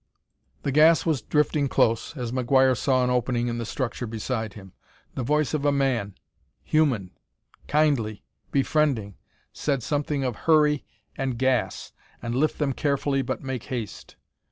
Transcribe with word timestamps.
The 0.63 0.71
gas 0.71 1.05
was 1.05 1.21
drifting 1.21 1.67
close, 1.67 2.17
as 2.17 2.31
McGuire 2.31 2.75
saw 2.75 3.03
an 3.03 3.11
opening 3.11 3.49
in 3.49 3.59
the 3.59 3.67
structure 3.67 4.07
beside 4.07 4.53
him. 4.55 4.73
The 5.13 5.21
voice 5.21 5.53
of 5.53 5.63
a 5.63 5.71
man, 5.71 6.15
human, 6.63 7.11
kindly, 7.67 8.23
befriending, 8.49 9.17
said 9.53 9.83
something 9.83 10.23
of 10.23 10.35
"hurry" 10.47 10.85
and 11.15 11.37
"gas," 11.37 11.93
and 12.19 12.33
"lift 12.33 12.57
them 12.57 12.73
carefully 12.73 13.21
but 13.21 13.43
make 13.43 13.65
haste." 13.65 14.15